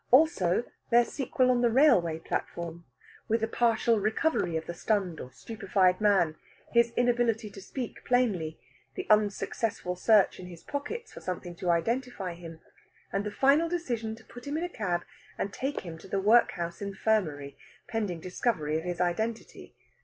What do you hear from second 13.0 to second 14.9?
and the final decision to put him in a